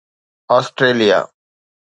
Australia 0.55 1.19